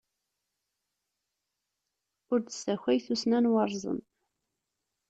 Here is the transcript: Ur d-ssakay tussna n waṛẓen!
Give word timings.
Ur 2.31 2.39
d-ssakay 2.41 2.99
tussna 3.05 3.39
n 3.43 3.51
waṛẓen! 3.53 3.99